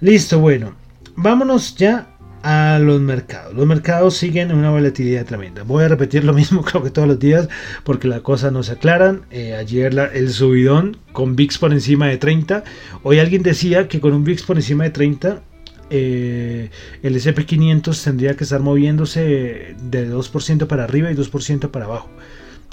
Listo, 0.00 0.38
bueno, 0.38 0.74
vámonos 1.16 1.74
ya 1.74 2.06
a 2.42 2.78
los 2.78 3.00
mercados. 3.00 3.54
Los 3.54 3.66
mercados 3.66 4.16
siguen 4.16 4.50
en 4.50 4.58
una 4.58 4.70
volatilidad 4.70 5.26
tremenda. 5.26 5.62
Voy 5.62 5.84
a 5.84 5.88
repetir 5.88 6.24
lo 6.24 6.32
mismo 6.32 6.62
creo 6.64 6.82
que 6.82 6.90
todos 6.90 7.08
los 7.08 7.18
días 7.18 7.48
porque 7.84 8.08
las 8.08 8.20
cosas 8.20 8.52
no 8.52 8.62
se 8.62 8.72
aclaran. 8.72 9.22
Eh, 9.30 9.54
ayer 9.54 9.92
el 10.14 10.30
subidón 10.30 10.96
con 11.12 11.36
VIX 11.36 11.58
por 11.58 11.72
encima 11.72 12.06
de 12.06 12.16
30. 12.16 12.64
Hoy 13.02 13.18
alguien 13.18 13.42
decía 13.42 13.88
que 13.88 14.00
con 14.00 14.14
un 14.14 14.24
VIX 14.24 14.42
por 14.44 14.56
encima 14.56 14.84
de 14.84 14.90
30 14.90 15.42
eh, 15.90 16.70
el 17.02 17.16
SP500 17.16 18.04
tendría 18.04 18.36
que 18.36 18.44
estar 18.44 18.60
moviéndose 18.60 19.74
de 19.82 20.08
2% 20.08 20.66
para 20.68 20.84
arriba 20.84 21.10
y 21.10 21.16
2% 21.16 21.70
para 21.70 21.86
abajo 21.86 22.08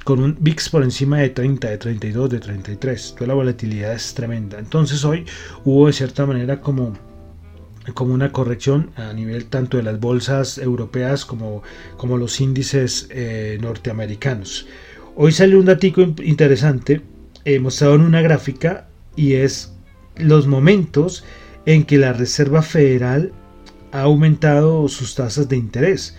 con 0.08 0.24
un 0.24 0.38
VIX 0.40 0.70
por 0.70 0.84
encima 0.84 1.18
de 1.18 1.32
30, 1.32 1.70
de 1.70 1.78
32, 1.78 2.30
de 2.30 2.40
33. 2.40 3.16
Toda 3.16 3.28
la 3.28 3.34
volatilidad 3.34 3.92
es 3.92 4.14
tremenda. 4.14 4.58
Entonces 4.58 5.04
hoy 5.04 5.26
hubo 5.66 5.88
de 5.88 5.92
cierta 5.92 6.26
manera 6.26 6.62
como 6.62 6.94
como 7.94 8.14
una 8.14 8.32
corrección 8.32 8.92
a 8.96 9.12
nivel 9.12 9.48
tanto 9.48 9.76
de 9.76 9.84
las 9.84 10.00
bolsas 10.00 10.60
europeas 10.60 11.26
como, 11.26 11.62
como 11.98 12.18
los 12.18 12.40
índices 12.40 13.08
eh, 13.10 13.58
norteamericanos. 13.60 14.70
Hoy 15.18 15.34
salió 15.34 15.60
un 15.60 15.66
datico 15.66 16.02
interesante 16.24 17.02
eh, 17.44 17.60
mostrado 17.60 17.96
en 17.96 18.02
una 18.02 18.22
gráfica 18.22 18.88
y 19.18 19.34
es 19.34 19.74
los 20.16 20.48
momentos 20.48 21.26
en 21.66 21.84
que 21.84 21.98
la 21.98 22.14
Reserva 22.14 22.62
Federal 22.62 23.34
ha 23.92 24.04
aumentado 24.04 24.88
sus 24.88 25.16
tasas 25.16 25.50
de 25.50 25.58
interés. 25.58 26.16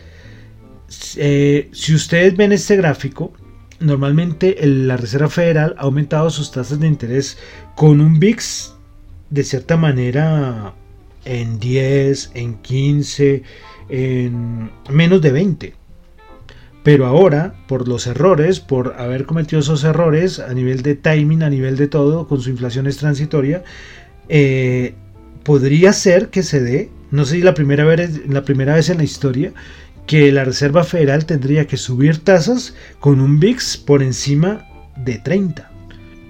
Eh, 1.17 1.71
si 1.73 1.95
ustedes 1.95 2.37
ven 2.37 2.53
este 2.53 2.77
gráfico, 2.77 3.33
normalmente 3.81 4.57
la 4.63 4.97
Reserva 4.97 5.29
Federal 5.29 5.75
ha 5.79 5.83
aumentado 5.83 6.31
sus 6.31 6.51
tasas 6.51 6.81
de 6.81 6.87
interés 6.87 7.39
con 7.77 8.01
un 8.01 8.19
VIX 8.19 8.75
de 9.31 9.45
cierta 9.45 9.77
manera 9.77 10.75
en 11.25 11.59
10, 11.59 12.33
en 12.35 12.55
15, 12.57 13.43
en 13.89 14.71
menos 14.91 15.21
de 15.21 15.33
20. 15.33 15.75
Pero 16.83 17.07
ahora, 17.07 17.55
por 17.67 17.87
los 17.87 18.07
errores, 18.07 18.61
por 18.61 18.95
haber 18.99 19.27
cometido 19.27 19.61
esos 19.61 19.85
errores 19.85 20.39
a 20.39 20.55
nivel 20.55 20.83
de 20.83 20.95
timing, 20.95 21.43
a 21.43 21.51
nivel 21.51 21.77
de 21.77 21.89
todo, 21.89 22.27
con 22.27 22.41
su 22.41 22.51
inflación 22.51 22.87
es 22.87 22.97
transitoria, 22.97 23.63
eh, 24.29 24.95
podría 25.45 25.93
ser 25.93 26.29
que 26.29 26.43
se 26.43 26.61
dé, 26.61 26.91
no 27.11 27.25
sé 27.25 27.37
si 27.37 27.43
la 27.43 27.55
primera 27.55 27.85
vez, 27.85 28.27
la 28.29 28.43
primera 28.43 28.75
vez 28.75 28.89
en 28.89 28.99
la 28.99 29.05
historia, 29.05 29.53
que 30.09 30.33
la 30.33 30.43
Reserva 30.43 30.85
Federal 30.85 31.27
tendría 31.27 31.67
que 31.67 31.77
subir 31.77 32.25
tasas 32.25 32.75
con 32.99 33.21
un 33.21 33.39
VIX 33.39 33.77
por 33.77 34.03
encima 34.03 34.67
de 34.97 35.19
30. 35.19 35.71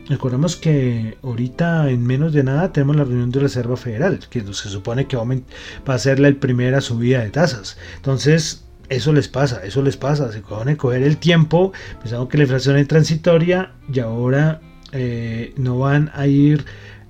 Recordemos 0.09 0.57
que 0.57 1.17
ahorita 1.23 1.89
en 1.89 2.05
menos 2.05 2.33
de 2.33 2.43
nada 2.43 2.73
tenemos 2.73 2.97
la 2.97 3.05
reunión 3.05 3.31
de 3.31 3.39
Reserva 3.39 3.77
Federal, 3.77 4.19
que 4.29 4.41
se 4.41 4.69
supone 4.69 5.07
que 5.07 5.17
va 5.17 5.95
a 5.95 5.99
ser 5.99 6.19
la 6.19 6.33
primera 6.33 6.81
subida 6.81 7.21
de 7.21 7.31
tasas. 7.31 7.79
Entonces, 7.95 8.65
eso 8.89 9.13
les 9.13 9.29
pasa, 9.29 9.63
eso 9.63 9.81
les 9.81 9.97
pasa. 9.97 10.33
Se 10.33 10.41
van 10.41 10.71
a 10.71 10.77
coger 10.77 11.05
el 11.05 11.19
tiempo, 11.19 11.73
pensando 12.01 12.27
que 12.27 12.39
la 12.39 12.45
inflación 12.45 12.79
es 12.79 12.89
transitoria 12.89 13.75
y 13.93 14.01
ahora 14.01 14.61
eh, 14.91 15.55
no 15.57 15.79
van 15.79 16.11
a 16.15 16.27
ir 16.27 16.65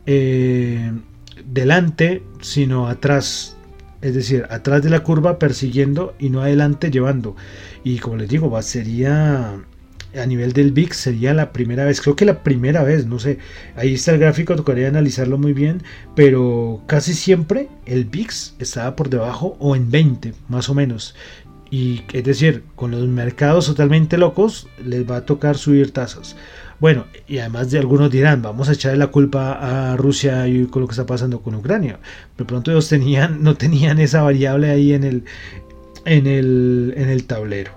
eh, 0.04 0.92
delante, 1.46 2.22
sino 2.42 2.88
atrás 2.88 3.57
es 4.00 4.14
decir, 4.14 4.46
atrás 4.50 4.82
de 4.82 4.90
la 4.90 5.00
curva 5.00 5.38
persiguiendo 5.38 6.14
y 6.18 6.30
no 6.30 6.42
adelante 6.42 6.90
llevando. 6.90 7.36
Y 7.84 7.98
como 7.98 8.16
les 8.16 8.28
digo, 8.28 8.50
va, 8.50 8.62
sería 8.62 9.60
a 10.16 10.26
nivel 10.26 10.52
del 10.52 10.72
VIX, 10.72 10.96
sería 10.96 11.34
la 11.34 11.52
primera 11.52 11.84
vez, 11.84 12.00
creo 12.00 12.16
que 12.16 12.24
la 12.24 12.42
primera 12.42 12.82
vez, 12.82 13.06
no 13.06 13.18
sé, 13.18 13.38
ahí 13.76 13.94
está 13.94 14.12
el 14.12 14.18
gráfico, 14.18 14.56
tocaría 14.56 14.88
analizarlo 14.88 15.36
muy 15.38 15.52
bien, 15.52 15.82
pero 16.14 16.82
casi 16.86 17.12
siempre 17.12 17.68
el 17.86 18.04
VIX 18.06 18.54
estaba 18.58 18.96
por 18.96 19.10
debajo 19.10 19.56
o 19.58 19.76
en 19.76 19.90
20, 19.90 20.34
más 20.48 20.68
o 20.68 20.74
menos. 20.74 21.14
Y 21.70 22.04
es 22.12 22.24
decir, 22.24 22.64
con 22.76 22.92
los 22.92 23.06
mercados 23.08 23.66
totalmente 23.66 24.16
locos, 24.16 24.68
les 24.82 25.08
va 25.08 25.18
a 25.18 25.26
tocar 25.26 25.58
subir 25.58 25.90
tasas. 25.90 26.36
Bueno, 26.80 27.06
y 27.26 27.38
además 27.38 27.70
de 27.70 27.78
algunos 27.80 28.10
dirán, 28.10 28.40
vamos 28.40 28.68
a 28.68 28.72
echarle 28.72 28.98
la 28.98 29.08
culpa 29.08 29.92
a 29.92 29.96
Rusia 29.96 30.46
y 30.46 30.66
con 30.66 30.82
lo 30.82 30.88
que 30.88 30.92
está 30.92 31.06
pasando 31.06 31.40
con 31.40 31.56
Ucrania. 31.56 31.98
De 32.36 32.44
pronto 32.44 32.70
ellos 32.70 32.88
tenían, 32.88 33.42
no 33.42 33.56
tenían 33.56 33.98
esa 33.98 34.22
variable 34.22 34.70
ahí 34.70 34.92
en 34.92 35.04
el, 35.04 35.24
en 36.04 36.26
el, 36.26 36.94
en 36.96 37.08
el 37.08 37.24
tablero. 37.24 37.72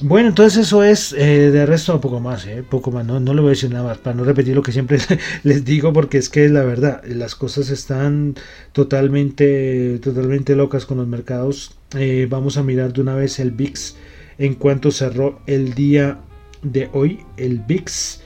bueno, 0.00 0.30
entonces 0.30 0.66
eso 0.66 0.82
es, 0.82 1.12
eh, 1.12 1.50
de 1.50 1.66
resto 1.66 2.00
poco 2.00 2.20
más, 2.20 2.46
eh, 2.46 2.64
poco 2.68 2.90
más, 2.90 3.04
no, 3.04 3.20
no 3.20 3.34
le 3.34 3.42
voy 3.42 3.48
a 3.48 3.50
decir 3.50 3.70
nada 3.70 3.84
más, 3.84 3.98
para 3.98 4.16
no 4.16 4.24
repetir 4.24 4.54
lo 4.56 4.62
que 4.62 4.72
siempre 4.72 4.98
les 5.42 5.64
digo, 5.64 5.92
porque 5.92 6.16
es 6.16 6.30
que 6.30 6.48
la 6.48 6.62
verdad, 6.62 7.02
las 7.04 7.34
cosas 7.34 7.68
están 7.68 8.34
totalmente, 8.72 9.98
totalmente 10.02 10.56
locas 10.56 10.86
con 10.86 10.96
los 10.98 11.06
mercados. 11.06 11.76
Eh, 11.98 12.26
vamos 12.30 12.56
a 12.56 12.62
mirar 12.62 12.94
de 12.94 13.02
una 13.02 13.14
vez 13.14 13.38
el 13.38 13.50
VIX 13.50 13.96
en 14.38 14.54
cuanto 14.54 14.90
cerró 14.90 15.40
el 15.46 15.74
día 15.74 16.18
de 16.62 16.88
hoy. 16.94 17.20
El 17.36 17.58
VIX 17.58 18.21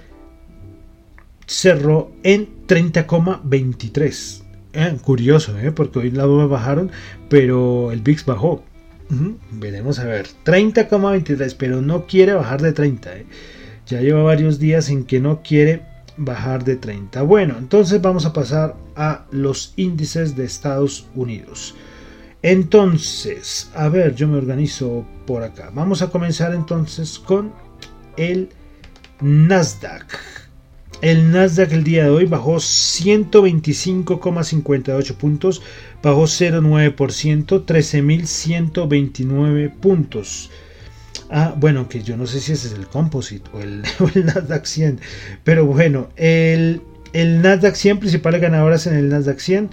cerró 1.46 2.12
en 2.22 2.66
30,23. 2.66 4.42
Eh, 4.72 4.96
curioso, 5.02 5.58
eh, 5.58 5.72
porque 5.72 6.00
hoy 6.00 6.10
la 6.10 6.26
bomba 6.26 6.46
bajaron, 6.46 6.90
pero 7.28 7.92
el 7.92 8.00
VIX 8.00 8.26
bajó. 8.26 8.62
Veremos 9.52 9.98
a 10.00 10.04
ver. 10.04 10.26
30,23, 10.44 11.54
pero 11.56 11.80
no 11.80 12.06
quiere 12.06 12.34
bajar 12.34 12.60
de 12.60 12.72
30. 12.72 13.16
Eh. 13.16 13.26
Ya 13.86 14.00
lleva 14.00 14.22
varios 14.22 14.58
días 14.58 14.90
en 14.90 15.04
que 15.04 15.20
no 15.20 15.42
quiere 15.42 15.82
bajar 16.16 16.64
de 16.64 16.76
30. 16.76 17.22
Bueno, 17.22 17.56
entonces 17.58 18.02
vamos 18.02 18.26
a 18.26 18.32
pasar 18.32 18.76
a 18.96 19.26
los 19.30 19.72
índices 19.76 20.34
de 20.34 20.44
Estados 20.44 21.06
Unidos. 21.14 21.74
Entonces, 22.42 23.70
a 23.74 23.88
ver, 23.88 24.14
yo 24.14 24.28
me 24.28 24.38
organizo 24.38 25.06
por 25.26 25.42
acá. 25.42 25.70
Vamos 25.72 26.02
a 26.02 26.10
comenzar 26.10 26.54
entonces 26.54 27.18
con 27.18 27.52
el 28.16 28.50
Nasdaq. 29.20 30.45
El 31.02 31.30
Nasdaq 31.30 31.72
el 31.72 31.84
día 31.84 32.04
de 32.04 32.10
hoy 32.10 32.24
bajó 32.24 32.56
125,58 32.56 35.14
puntos, 35.16 35.60
bajó 36.02 36.22
0,9%, 36.22 37.66
13.129 37.66 39.74
puntos. 39.74 40.50
Ah, 41.30 41.54
bueno, 41.56 41.88
que 41.88 42.02
yo 42.02 42.16
no 42.16 42.26
sé 42.26 42.40
si 42.40 42.52
ese 42.52 42.68
es 42.68 42.74
el 42.74 42.86
Composite 42.86 43.50
o 43.52 43.60
el, 43.60 43.82
Nasdaq 44.24 44.64
100, 44.64 45.00
pero 45.44 45.66
bueno, 45.66 46.08
el, 46.16 46.80
el 47.12 47.42
Nasdaq 47.42 47.74
100, 47.74 47.98
principales 47.98 48.40
ganadoras 48.40 48.86
en 48.86 48.94
el 48.94 49.10
Nasdaq 49.10 49.38
100. 49.38 49.68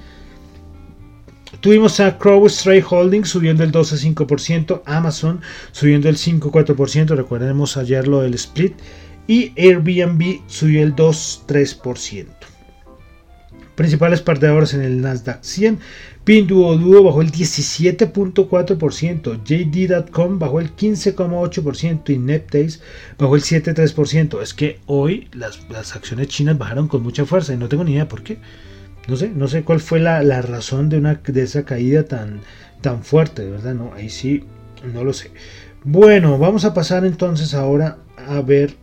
Tuvimos 1.62 2.02
a 2.02 2.18
CrowdStrike 2.18 2.92
Holdings 2.92 3.30
subiendo 3.30 3.64
el 3.64 3.72
12,5%, 3.72 4.82
Amazon 4.86 5.40
subiendo 5.72 6.10
el 6.10 6.18
5,4%, 6.18 7.16
recordemos 7.16 7.78
ayer 7.78 8.10
lo 8.10 8.20
del 8.22 8.34
split 8.34 8.74
y 9.28 9.52
Airbnb 9.58 10.42
subió 10.48 10.84
el 10.84 10.96
2,3%. 10.96 12.28
Principales 13.76 14.22
perdedores 14.22 14.74
en 14.76 14.82
el 14.82 15.02
Nasdaq 15.02 15.44
100. 15.44 15.80
Pinduoduo 16.24 17.04
bajó 17.04 17.22
el 17.22 17.32
17.4%, 17.32 19.44
JD.com 19.44 20.40
bajó 20.40 20.62
el 20.62 20.74
15.8% 20.74 22.10
y 22.12 22.18
NetDays 22.18 22.82
bajó 23.18 23.36
el 23.36 23.42
7.3%. 23.42 24.42
Es 24.42 24.54
que 24.54 24.80
hoy 24.86 25.28
las, 25.34 25.68
las, 25.70 25.96
acciones 25.96 26.30
chinas 26.30 26.58
bajaron 26.58 26.88
con 26.88 27.04
mucha 27.04 27.26
fuerza 27.26 27.54
y 27.54 27.58
no 27.58 27.68
tengo 27.68 27.84
ni 27.84 27.94
idea 27.94 28.08
por 28.08 28.24
qué. 28.24 28.38
No 29.08 29.18
sé, 29.18 29.30
no 29.30 29.50
sé 29.50 29.64
cuál 29.64 29.82
fue 29.82 30.00
la, 30.00 30.24
la 30.24 30.42
razón 30.42 30.88
de, 30.88 30.98
una, 30.98 31.16
de 31.16 31.42
esa 31.42 31.66
caída 31.66 32.04
tan, 32.04 32.40
tan 32.80 33.04
fuerte, 33.04 33.42
de 33.42 33.52
verdad, 33.52 33.74
no, 33.74 33.92
ahí 33.94 34.10
sí, 34.10 34.46
no 34.94 35.04
lo 35.04 35.12
sé. 35.12 35.32
Bueno, 35.84 36.38
vamos 36.38 36.64
a 36.64 36.74
pasar 36.74 37.06
entonces 37.06 37.54
ahora 37.54 37.98
a 38.16 38.42
ver 38.42 38.76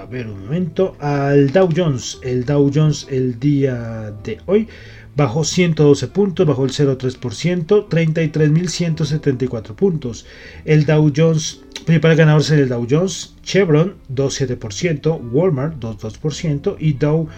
a 0.00 0.04
ver 0.04 0.26
un 0.26 0.44
momento, 0.44 0.96
al 1.00 1.52
Dow 1.52 1.68
Jones. 1.74 2.18
El 2.22 2.44
Dow 2.44 2.70
Jones 2.72 3.06
el 3.10 3.40
día 3.40 4.12
de 4.22 4.38
hoy 4.46 4.68
bajó 5.14 5.44
112 5.44 6.08
puntos, 6.08 6.46
bajó 6.46 6.64
el 6.64 6.70
0,3%, 6.70 7.88
33.174 7.88 9.74
puntos. 9.74 10.26
El 10.64 10.84
Dow 10.84 11.10
Jones, 11.14 11.62
principal 11.86 12.16
ganador 12.16 12.42
es 12.42 12.50
el 12.50 12.68
Dow 12.68 12.86
Jones, 12.88 13.34
Chevron 13.42 13.94
2,7%, 14.12 15.18
Walmart 15.32 15.78
2,2% 15.78 16.76
y 16.78 16.92
Dow 16.92 17.28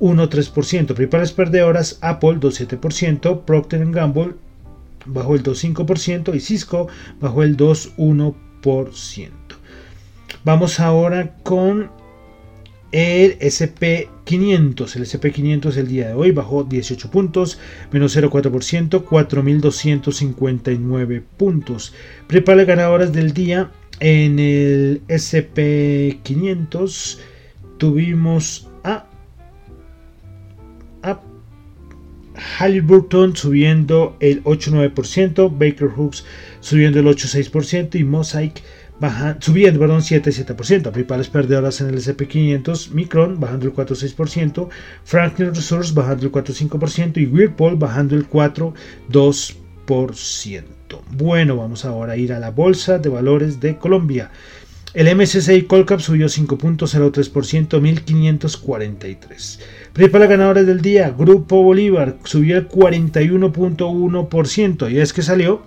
1,3%. 0.00 0.94
Principales 0.94 1.32
perdedoras, 1.32 1.98
Apple 2.00 2.40
2,7%, 2.40 3.44
Procter 3.44 3.88
Gamble 3.90 4.34
bajó 5.06 5.36
el 5.36 5.44
2,5% 5.44 6.34
y 6.34 6.40
Cisco 6.40 6.88
bajó 7.20 7.44
el 7.44 7.56
2,1%. 7.56 9.30
Vamos 10.42 10.80
ahora 10.80 11.34
con 11.42 11.99
el 12.92 13.38
SP500. 13.38 14.96
El 14.96 15.04
SP500 15.04 15.76
el 15.76 15.88
día 15.88 16.08
de 16.08 16.14
hoy 16.14 16.32
bajó 16.32 16.64
18 16.64 17.10
puntos, 17.10 17.58
menos 17.92 18.16
0,4%, 18.16 19.04
4.259 19.04 21.22
puntos. 21.36 21.94
Prepara 22.26 22.64
ganadoras 22.64 23.12
del 23.12 23.32
día 23.32 23.70
en 24.00 24.38
el 24.38 25.02
SP500. 25.08 27.18
Tuvimos 27.78 28.68
a, 28.84 29.06
a 31.02 31.20
Halliburton 32.58 33.36
subiendo 33.36 34.16
el 34.20 34.44
8,9%, 34.44 35.50
Baker 35.58 35.88
Hooks 35.88 36.24
subiendo 36.60 37.00
el 37.00 37.06
8,6% 37.06 37.98
y 37.98 38.04
Mosaic 38.04 38.62
subiendo 39.40 39.80
perdón, 39.80 40.00
7,7%. 40.00 40.90
Principales 40.90 41.28
perdedoras 41.28 41.80
en 41.80 41.88
el 41.88 41.96
SP500, 41.96 42.90
Micron 42.90 43.40
bajando 43.40 43.66
el 43.66 43.74
4,6%, 43.74 44.68
Franklin 45.04 45.54
Resource 45.54 45.94
bajando 45.94 46.26
el 46.26 46.32
4,5% 46.32 47.18
y 47.18 47.26
Whirlpool 47.26 47.76
bajando 47.76 48.16
el 48.16 48.28
4,2%. 48.28 50.64
Bueno, 51.12 51.56
vamos 51.56 51.84
ahora 51.84 52.12
a 52.12 52.16
ir 52.16 52.32
a 52.32 52.38
la 52.38 52.50
Bolsa 52.50 52.98
de 52.98 53.08
Valores 53.08 53.58
de 53.60 53.76
Colombia. 53.76 54.30
El 54.92 55.16
MSCI 55.16 55.62
Colcap 55.62 56.00
subió 56.00 56.26
5.03%, 56.26 57.80
1543. 57.80 59.60
Principales 59.92 60.28
ganadores 60.28 60.66
del 60.66 60.80
día, 60.80 61.14
Grupo 61.16 61.62
Bolívar 61.62 62.16
subió 62.24 62.58
el 62.58 62.68
41.1% 62.68 64.90
y 64.90 64.98
es 64.98 65.12
que 65.12 65.22
salió 65.22 65.62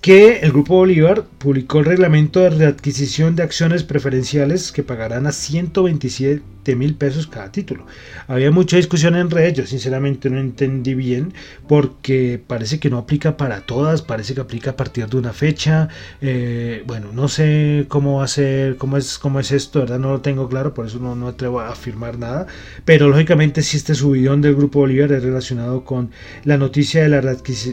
que 0.00 0.38
el 0.38 0.52
Grupo 0.52 0.76
Bolívar 0.76 1.24
publicó 1.38 1.80
el 1.80 1.84
reglamento 1.84 2.40
de 2.40 2.50
readquisición 2.50 3.36
de 3.36 3.42
acciones 3.42 3.84
preferenciales 3.84 4.72
que 4.72 4.82
pagarán 4.82 5.26
a 5.26 5.32
127 5.32 6.42
mil 6.76 6.94
pesos 6.94 7.26
cada 7.26 7.52
título. 7.52 7.86
Había 8.28 8.50
mucha 8.50 8.76
discusión 8.76 9.16
entre 9.16 9.48
ellos, 9.48 9.68
sinceramente 9.70 10.30
no 10.30 10.38
entendí 10.38 10.94
bien 10.94 11.34
porque 11.68 12.42
parece 12.44 12.78
que 12.78 12.90
no 12.90 12.98
aplica 12.98 13.36
para 13.36 13.62
todas, 13.62 14.02
parece 14.02 14.34
que 14.34 14.40
aplica 14.40 14.70
a 14.72 14.76
partir 14.76 15.06
de 15.06 15.16
una 15.16 15.32
fecha. 15.32 15.88
Eh, 16.20 16.82
bueno, 16.86 17.08
no 17.12 17.28
sé 17.28 17.86
cómo 17.88 18.18
va 18.18 18.24
a 18.24 18.28
ser, 18.28 18.76
cómo 18.76 18.96
es, 18.96 19.18
cómo 19.18 19.40
es 19.40 19.52
esto, 19.52 19.80
¿verdad? 19.80 19.98
No 19.98 20.10
lo 20.10 20.20
tengo 20.20 20.48
claro, 20.48 20.74
por 20.74 20.86
eso 20.86 20.98
no, 20.98 21.14
no 21.14 21.28
atrevo 21.28 21.60
a 21.60 21.70
afirmar 21.70 22.18
nada. 22.18 22.46
Pero 22.84 23.08
lógicamente 23.08 23.62
si 23.62 23.76
este 23.76 23.94
subidón 23.94 24.40
del 24.40 24.54
Grupo 24.54 24.80
Bolívar 24.80 25.12
es 25.12 25.22
relacionado 25.22 25.84
con 25.84 26.10
la 26.44 26.56
noticia 26.56 27.02
de 27.02 27.08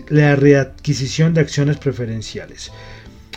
la 0.09 0.35
readquisición 0.35 1.33
de 1.33 1.41
acciones 1.41 1.77
preferenciales. 1.77 2.71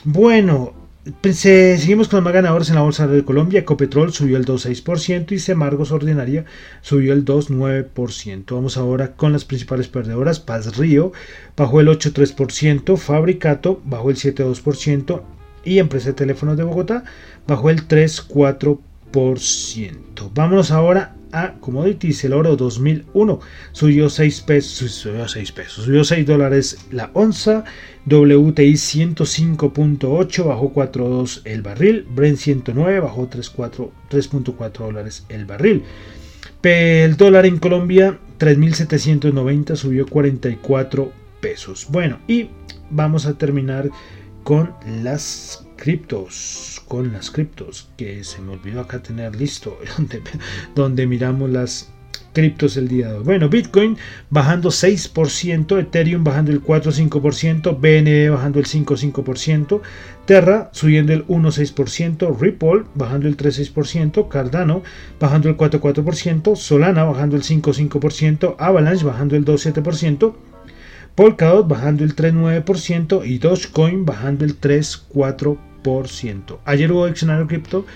Bueno, 0.05 0.80
pues, 1.21 1.39
seguimos 1.39 2.09
con 2.09 2.19
los 2.19 2.25
más 2.25 2.33
ganadores 2.33 2.69
en 2.69 2.75
la 2.75 2.83
bolsa 2.83 3.07
de 3.07 3.25
Colombia. 3.25 3.61
Ecopetrol 3.61 4.13
subió 4.13 4.37
el 4.37 4.45
2,6% 4.45 5.33
y 5.33 5.39
Semargos 5.39 5.93
Ordinaria 5.93 6.45
subió 6.81 7.13
el 7.13 7.25
2,9%. 7.25 8.55
Vamos 8.55 8.77
ahora 8.77 9.13
con 9.13 9.33
las 9.33 9.45
principales 9.45 9.89
perdedoras. 9.89 10.41
Paz 10.41 10.77
Río 10.77 11.13
bajó 11.57 11.81
el 11.81 11.89
8,3%, 11.89 12.97
Fabricato 12.97 13.81
bajó 13.85 14.11
el 14.11 14.17
7,2% 14.17 15.23
y 15.65 15.79
Empresa 15.79 16.09
de 16.09 16.15
Teléfonos 16.15 16.57
de 16.57 16.65
Bogotá 16.65 17.05
bajó 17.47 17.71
el 17.71 17.87
3,4%. 17.87 20.31
Vámonos 20.35 20.71
ahora 20.71 21.15
a 21.33 21.55
commodities. 21.61 22.25
El 22.25 22.33
oro 22.33 22.57
2001 22.57 23.41
subió 23.73 24.09
6 24.09 24.41
pesos, 24.43 24.91
subió 24.93 25.27
6 25.27 25.53
pesos, 25.53 25.85
subió 25.85 26.05
6 26.05 26.27
dólares 26.27 26.87
la 26.91 27.11
onza. 27.15 27.65
WTI 28.07 28.73
105.8 28.75 30.45
bajó 30.45 30.73
4.2 30.73 31.43
el 31.45 31.63
barril. 31.63 32.07
Brent 32.11 32.39
109 32.39 33.01
bajó 33.01 33.29
3.4 33.29 34.71
dólares 34.73 35.27
el 35.29 35.45
barril. 35.45 35.83
El 36.63 37.17
dólar 37.17 37.47
en 37.47 37.59
Colombia 37.59 38.19
3.790 38.39 39.77
subió 39.77 40.07
44 40.07 41.13
pesos. 41.41 41.87
Bueno, 41.91 42.19
y 42.29 42.51
vamos 42.91 43.27
a 43.27 43.35
terminar 43.35 43.91
con 44.45 44.75
las 45.03 45.67
criptos, 45.81 46.83
con 46.87 47.11
las 47.11 47.31
criptos, 47.31 47.89
que 47.97 48.23
se 48.23 48.43
me 48.43 48.53
olvidó 48.53 48.83
acá 48.83 49.03
tener 49.03 49.35
listo, 49.35 49.79
donde, 49.97 50.23
donde 50.75 51.07
miramos 51.07 51.49
las 51.49 51.89
criptos 52.35 52.77
el 52.77 52.87
día 52.87 53.09
de 53.09 53.15
hoy. 53.15 53.25
Bueno, 53.25 53.49
Bitcoin 53.49 53.97
bajando 54.29 54.69
6%, 54.69 55.81
Ethereum 55.81 56.23
bajando 56.23 56.53
el 56.53 56.63
4,5%, 56.63 57.81
BNB 57.81 58.31
bajando 58.31 58.59
el 58.59 58.67
5,5%, 58.67 59.81
Terra 60.27 60.69
subiendo 60.73 61.15
el 61.15 61.27
1,6%, 61.27 62.39
Ripple 62.39 62.85
bajando 62.95 63.27
el 63.27 63.39
3,6%, 63.39 64.29
Cardano 64.29 64.83
bajando 65.19 65.49
el 65.49 65.57
4,4%, 65.57 66.57
Solana 66.57 67.05
bajando 67.05 67.37
el 67.37 67.43
5,5%, 67.43 68.57
Avalanche 68.59 69.05
bajando 69.05 69.35
el 69.35 69.47
2,7%, 69.47 70.35
Polkadot 71.15 71.67
bajando 71.67 72.05
el 72.05 72.15
3,9% 72.15 73.27
y 73.27 73.39
Dogecoin 73.39 74.05
bajando 74.05 74.45
el 74.45 74.61
3,4%. 74.61 75.70
100%. 75.83 76.59
Ayer 76.65 76.93
hubo 76.93 77.07
diccionario 77.07 77.47
cripto 77.47 77.87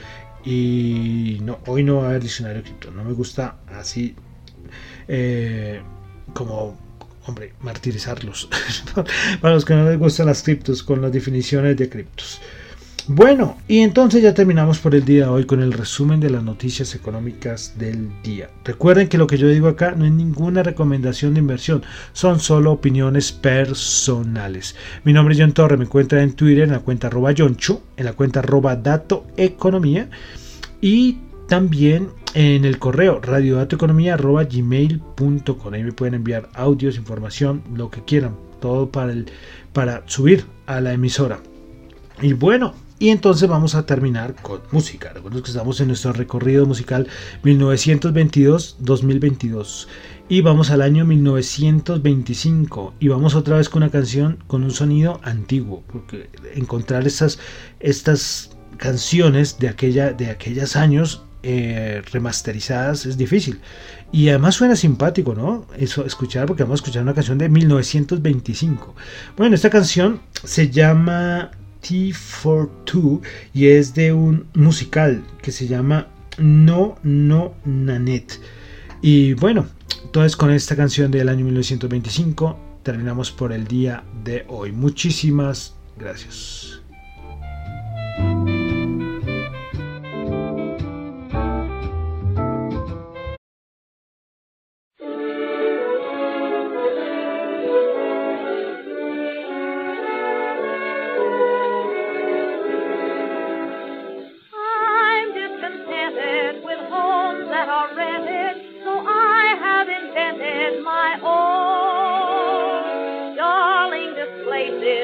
y 0.44 1.38
no, 1.42 1.58
hoy 1.66 1.82
no 1.82 1.96
va 1.96 2.04
a 2.04 2.08
haber 2.10 2.22
diccionario 2.22 2.62
cripto. 2.62 2.90
No 2.90 3.04
me 3.04 3.12
gusta 3.12 3.56
así 3.68 4.14
eh, 5.08 5.80
como, 6.32 6.78
hombre, 7.26 7.54
martirizarlos. 7.60 8.48
Para 9.40 9.54
los 9.54 9.64
que 9.64 9.74
no 9.74 9.88
les 9.88 9.98
gustan 9.98 10.26
las 10.26 10.42
criptos 10.42 10.82
con 10.82 11.00
las 11.00 11.12
definiciones 11.12 11.76
de 11.76 11.88
criptos. 11.88 12.40
Bueno, 13.06 13.58
y 13.68 13.80
entonces 13.80 14.22
ya 14.22 14.32
terminamos 14.32 14.78
por 14.78 14.94
el 14.94 15.04
día 15.04 15.24
de 15.24 15.30
hoy 15.30 15.44
con 15.44 15.60
el 15.60 15.74
resumen 15.74 16.20
de 16.20 16.30
las 16.30 16.42
noticias 16.42 16.94
económicas 16.94 17.74
del 17.78 18.08
día. 18.22 18.48
Recuerden 18.64 19.08
que 19.08 19.18
lo 19.18 19.26
que 19.26 19.36
yo 19.36 19.46
digo 19.46 19.68
acá 19.68 19.92
no 19.94 20.06
es 20.06 20.12
ninguna 20.12 20.62
recomendación 20.62 21.34
de 21.34 21.40
inversión, 21.40 21.82
son 22.14 22.40
solo 22.40 22.72
opiniones 22.72 23.30
personales. 23.30 24.74
Mi 25.04 25.12
nombre 25.12 25.34
es 25.34 25.40
John 25.40 25.52
Torre, 25.52 25.76
me 25.76 25.84
encuentra 25.84 26.22
en 26.22 26.32
Twitter 26.32 26.64
en 26.64 26.70
la 26.70 26.78
cuenta 26.78 27.08
arroba 27.08 27.34
Chu, 27.34 27.82
en 27.98 28.06
la 28.06 28.14
cuenta 28.14 28.40
arroba 28.40 28.74
Dato 28.74 29.26
Economía 29.36 30.08
y 30.80 31.18
también 31.46 32.08
en 32.32 32.64
el 32.64 32.78
correo 32.78 33.20
radiodatoeconomía.gmail.com. 33.20 35.74
Ahí 35.74 35.84
me 35.84 35.92
pueden 35.92 36.14
enviar 36.14 36.48
audios, 36.54 36.96
información, 36.96 37.62
lo 37.74 37.90
que 37.90 38.02
quieran, 38.02 38.34
todo 38.62 38.90
para, 38.90 39.14
para 39.74 40.04
subir 40.06 40.46
a 40.64 40.80
la 40.80 40.94
emisora. 40.94 41.40
Y 42.22 42.32
bueno, 42.32 42.72
y 42.98 43.08
entonces 43.08 43.48
vamos 43.48 43.74
a 43.74 43.86
terminar 43.86 44.36
con 44.40 44.60
música. 44.70 45.10
Recuerden 45.12 45.42
que 45.42 45.50
estamos 45.50 45.80
en 45.80 45.88
nuestro 45.88 46.12
recorrido 46.12 46.64
musical 46.64 47.08
1922-2022. 47.42 49.88
Y 50.28 50.42
vamos 50.42 50.70
al 50.70 50.80
año 50.80 51.04
1925. 51.04 52.94
Y 53.00 53.08
vamos 53.08 53.34
otra 53.34 53.56
vez 53.56 53.68
con 53.68 53.82
una 53.82 53.90
canción 53.90 54.38
con 54.46 54.62
un 54.62 54.70
sonido 54.70 55.18
antiguo. 55.24 55.82
Porque 55.92 56.30
encontrar 56.54 57.04
estas, 57.06 57.40
estas 57.80 58.56
canciones 58.76 59.58
de, 59.58 59.68
aquella, 59.68 60.12
de 60.12 60.30
aquellos 60.30 60.76
años 60.76 61.24
eh, 61.42 62.00
remasterizadas 62.12 63.06
es 63.06 63.18
difícil. 63.18 63.60
Y 64.12 64.28
además 64.28 64.54
suena 64.54 64.76
simpático, 64.76 65.34
¿no? 65.34 65.66
Eso, 65.76 66.06
escuchar, 66.06 66.46
porque 66.46 66.62
vamos 66.62 66.80
a 66.80 66.82
escuchar 66.82 67.02
una 67.02 67.12
canción 67.12 67.38
de 67.38 67.48
1925. 67.48 68.94
Bueno, 69.36 69.56
esta 69.56 69.68
canción 69.68 70.20
se 70.44 70.70
llama 70.70 71.50
T42 71.84 73.20
y 73.52 73.66
es 73.66 73.94
de 73.94 74.12
un 74.12 74.46
musical 74.54 75.22
que 75.42 75.52
se 75.52 75.66
llama 75.66 76.08
No 76.38 76.96
No 77.02 77.54
Nanette. 77.64 78.40
Y 79.02 79.34
bueno, 79.34 79.66
entonces 80.04 80.36
con 80.36 80.50
esta 80.50 80.76
canción 80.76 81.10
del 81.10 81.28
año 81.28 81.44
1925 81.44 82.58
terminamos 82.82 83.30
por 83.30 83.52
el 83.52 83.66
día 83.66 84.04
de 84.24 84.44
hoy. 84.48 84.72
Muchísimas 84.72 85.74
gracias. 85.98 86.83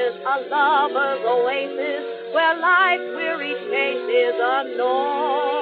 is 0.01 0.17
a 0.25 0.37
lover's 0.49 1.21
oasis 1.29 2.03
where 2.33 2.57
life's 2.57 3.09
weary 3.13 3.53
chase 3.69 4.09
is 4.09 4.33
unknown. 4.41 5.61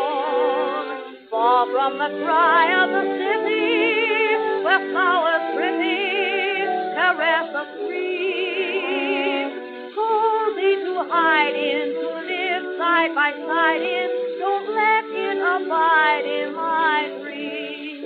Far 1.30 1.66
from 1.74 2.00
the 2.00 2.10
cry 2.24 2.72
of 2.84 2.90
the 2.96 3.04
city 3.20 4.64
where 4.64 4.80
flowers 4.92 5.46
pretty 5.60 6.64
caress 6.96 7.48
the 7.52 7.64
stream. 7.76 9.48
Call 9.96 10.56
to 10.56 10.96
hide 11.12 11.58
in, 11.60 11.88
to 12.00 12.08
live 12.32 12.64
side 12.80 13.12
by 13.16 13.32
side 13.44 13.84
in. 13.84 14.10
Don't 14.40 14.68
let 14.72 15.04
it 15.04 15.38
abide 15.54 16.28
in 16.40 16.56
my 16.56 17.12
dream. 17.20 18.00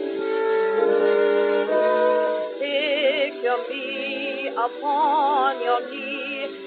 Picture 2.57 3.61
me 3.69 4.49
upon 4.49 5.61
your 5.61 5.81
knees. 5.91 6.02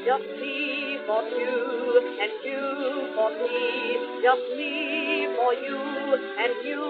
Just 0.06 0.22
me 0.40 0.98
for 1.04 1.22
you 1.24 2.00
and 2.22 2.32
you 2.44 3.10
for 3.16 3.30
me. 3.42 4.22
Just 4.22 4.46
me 4.56 5.26
for 5.34 5.52
you 5.52 5.82
and 6.38 6.64
you 6.64 6.84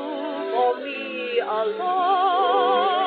for 0.52 0.76
me 0.84 1.40
alone. 1.40 3.05